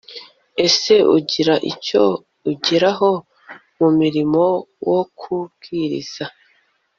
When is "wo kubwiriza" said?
4.89-6.25